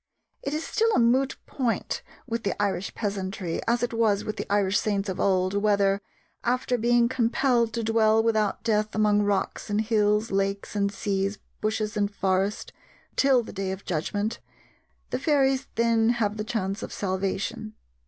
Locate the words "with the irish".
2.25-2.95, 4.23-4.79